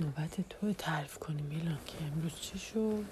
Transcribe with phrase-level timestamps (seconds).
[0.00, 3.04] نوبت تو تعریف کنی میلان که امروز چی شد؟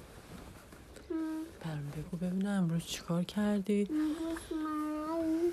[1.65, 5.53] برام بگو ببینم امروز چیکار کردی؟ امروز من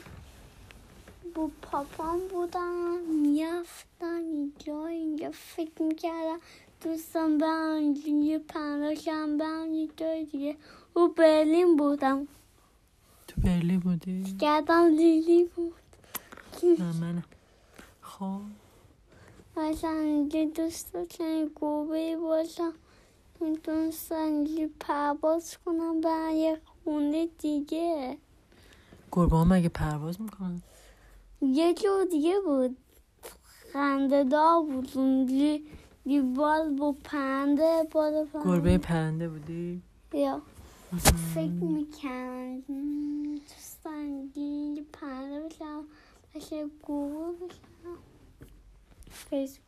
[1.35, 6.39] با پاپام بودم می‌رفتم اینجا اینجا فکر می‌کردم
[6.81, 7.75] دوستم برم
[8.05, 10.55] اینجا پناشم برم یه جای دیگه.
[10.95, 12.27] و برلین بودم.
[13.27, 15.73] تو برلین بودی؟ گردم لیلی بود.
[16.79, 17.23] نه منم.
[18.01, 18.41] خب.
[19.57, 22.73] مثلا اینجا دوست داشتم گوبه باشم
[23.39, 24.43] می‌تونستم
[24.79, 28.17] پرواز کنم برم یه خونه دیگه
[29.11, 30.61] گربه ها مگه پرواز می‌کنن
[31.41, 32.77] یه جور دیگه بود
[33.73, 35.57] خنده دار بود اونجا
[36.05, 39.81] دیوال با پنده بالا پنده گربه پرنده بودی
[40.13, 40.41] یا
[41.35, 44.29] فکر می‌کردم دوستان
[44.93, 45.83] پنده بشم
[46.35, 47.74] بشه گوه بشم
[49.29, 49.59] فیس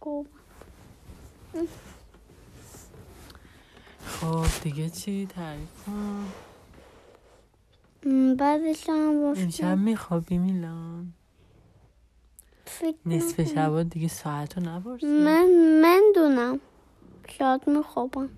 [4.05, 6.25] خب دیگه چی تعریف کن
[8.35, 11.13] بعدش هم امشب گفتم میخوابی میلان
[13.05, 13.53] نصف.
[13.53, 15.47] شبا دیگه ساعت رو نبرسی من
[15.81, 16.59] من دونم.
[17.29, 18.29] شاید میخوابم.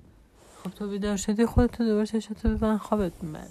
[0.63, 3.49] خب تو بیدار شدی خودتو دوباره چشاتو ببن خوابت می‌بره.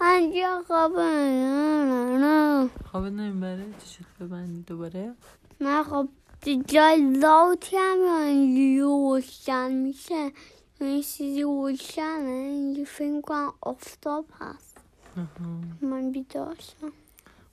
[0.00, 1.02] اینجا خوابه.
[1.02, 2.68] نه نه نه.
[2.90, 5.14] خوابت نمی‌بره؟ چشاتو ببندی دوباره؟
[5.60, 6.08] نه خب
[6.66, 7.98] جای لاوتی هم
[8.80, 10.32] روشن میشه.
[10.80, 12.30] این چیزی روشنه.
[12.30, 14.78] اینجا فکر کنم آفتاب هست.
[15.82, 16.92] من بیدار شم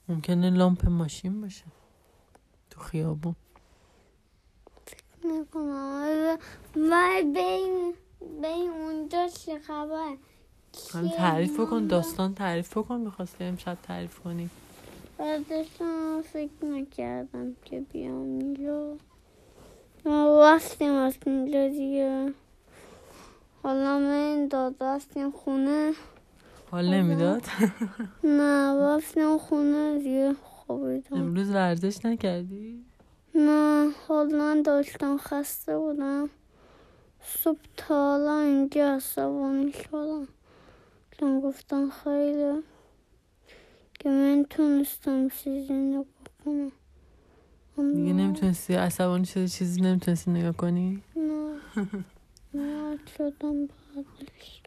[0.08, 1.64] ممکنه لامپ ماشین باشه.
[2.70, 3.34] تو خیابون.
[5.24, 6.38] نکنم
[6.76, 7.94] و بین
[8.42, 10.16] بین اونجا چه خبر
[11.16, 14.50] تعریف بکن داستان تعریف بکن می‌خواستی امشب تعریف کنی.
[15.18, 18.96] بعدشم فکر نکردم که بیام اینجا.
[20.04, 22.32] ما رفتیم از اینجا دیگه.
[23.62, 25.92] حالا من داد رفتیم خونه.
[26.70, 27.42] حال نمی‌داد؟
[28.38, 30.34] نه رفتیم خونه دیگه.
[30.42, 31.16] خوابیدم.
[31.16, 32.84] امروز ورزش نکردی؟
[33.34, 36.30] نه حالا داشتم خسته بودم.
[37.22, 40.28] صبح تا حالا اینجا عصبانی شدم.
[41.10, 42.62] چون گفتم خیلی
[44.08, 46.04] که من تونستم چیزی نگاه
[46.44, 51.54] کنم دیگه نمی‌تونستی عصبانی شده چیزی نمی‌تونستی نگاه کنی نه
[52.54, 54.62] نه شدم بعدش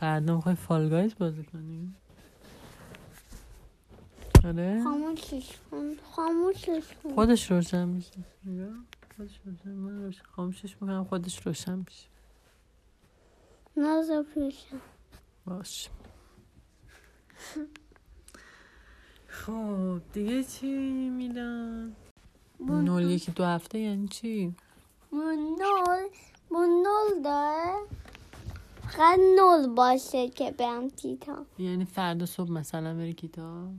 [0.00, 1.94] فردا می‌خوای فالگایز بازی کنی
[4.44, 8.74] آره خاموشش کن خاموشش کن خودش روشن میشه نگاه.
[9.16, 12.08] خودش روشن من روشن خاموشش می‌کنم خودش روشن میشه
[13.76, 14.80] نازا پیشم
[15.46, 15.88] باش
[19.48, 20.66] خب دیگه چی
[21.10, 21.96] میلان
[22.60, 24.54] نول یکی دو هفته یعنی چی؟
[25.12, 26.08] نول
[26.50, 27.86] نول داره.
[28.82, 31.46] فقط نول باشه که برم تیتا.
[31.58, 33.70] یعنی فردا صبح مثلا بری کتاب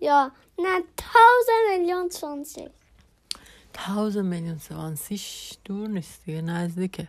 [0.00, 2.68] یا نه تازه میلیون شانسی
[3.72, 7.08] تاوز میلیون سوانسیش دور نیست دیگه نزدیکه.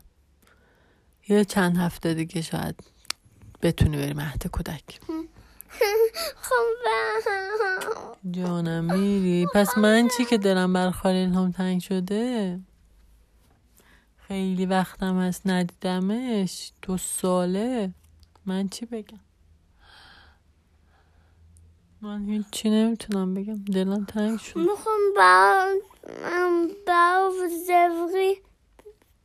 [1.30, 2.76] یه چند هفته دیگه شاید
[3.62, 5.00] بتونی بری مهد کودک.
[6.42, 6.56] خب.
[8.32, 12.60] جانم میری؟ پس من چی که دلم بر خالیل هم تنگ شده؟
[14.18, 16.72] خیلی وقتم هست ندیدمش.
[16.82, 17.92] دو ساله.
[18.46, 19.20] من چی بگم؟
[22.02, 23.56] من هیچی نمی‌تونم بگم.
[23.56, 25.76] دلم تنگ شد می‌خوام برم
[26.88, 27.32] برم
[27.68, 28.42] زفری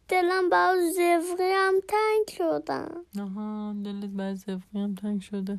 [0.09, 3.05] دلم برای زفری هم تنگ شدم.
[3.21, 5.59] آها دلت بر زفقی هم تنگ شده.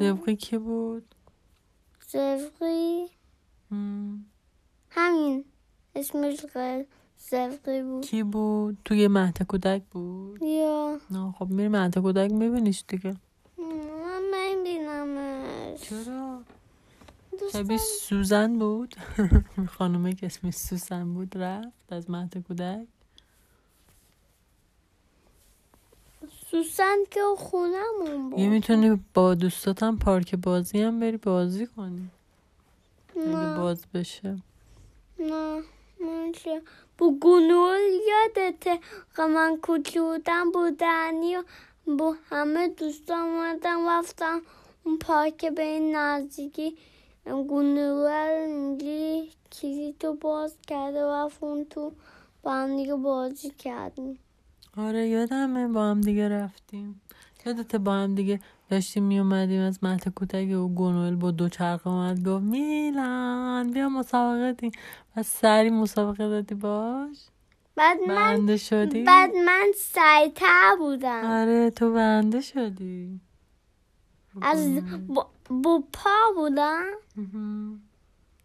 [0.00, 0.14] یا.
[0.14, 1.14] زفقی کی بود؟
[3.70, 4.24] هم.
[4.90, 5.44] همین.
[5.94, 6.46] اسمش
[7.16, 8.04] زفری بود.
[8.04, 11.00] کی بود؟ توی مهد کودک بود؟ یا.
[11.10, 13.16] نه خب میری مهد کودک میبینیش دیگه.
[13.58, 15.80] من نمیبینمش.
[15.80, 16.42] چرا؟
[17.52, 18.94] شبیه سوزن بود؟
[19.78, 22.86] خانومه که اسمش سوزن بود رفت از مهد کودک.
[26.52, 32.10] سوسن که خونمون یه بود می‌تونی با دوستاتم پارک بازی هم بری بازی کنی.
[33.16, 33.56] نه.
[33.56, 34.36] باز بشه.
[35.18, 35.62] نه
[36.00, 36.62] من چه
[36.98, 38.80] با گنول یادته.
[39.16, 41.42] که من کوچولتم بودنی و
[41.86, 44.40] با همه دوستان اومدم رفتم
[44.84, 46.76] اون پارک به این نزدیکی.
[47.26, 51.92] گنول اینجی چیزی تو باز کرده و رفت اون تو
[52.42, 54.18] با هم دیگه بازی کردیم.
[54.76, 57.00] آره یادمه با هم دیگه رفتیم.
[57.46, 58.40] یادته با هم دیگه
[58.70, 63.88] داشتیم می اومدیم از مهد کودک و گنول با دو چرخ اومد گفت میلان بیا
[63.88, 64.72] مسابقه دیم
[65.16, 67.16] و سری مسابقه دادی باش؟
[67.76, 71.24] بعد من شدی؟ بعد من سریعتر بودم.
[71.24, 73.20] آره تو بنده شدی.
[74.42, 76.84] از با, با پا بودم.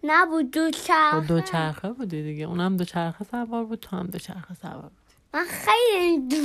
[0.03, 2.45] نه بود دو با چرخ دو چرخه بودی دیگه.
[2.45, 5.06] اونم دو چرخه سوار بود تو هم دو چرخه سوار بود.
[5.37, 6.37] من خیلی دو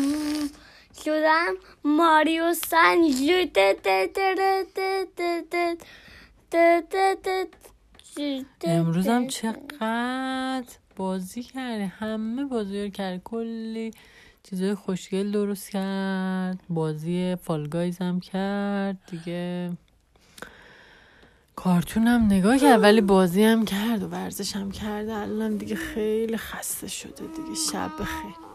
[1.05, 1.55] شدم
[1.85, 3.31] ماریو سنج
[8.65, 10.65] امروزم چقدر
[10.97, 13.91] بازی کردی همه بازی رو کرد کلی
[14.43, 19.73] چیزای خوشگل درست کرد بازی فالگایز هم کرد دیگه
[21.57, 26.37] کارتون هم نگاه کرد ولی بازی هم کرد و ورزش هم کرد الانم دیگه خیلی
[26.37, 28.52] خسته شده دیگه شب بخیر